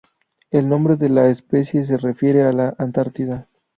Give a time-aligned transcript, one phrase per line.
[0.49, 3.47] El nombre de la especie se refiere a la Antártida.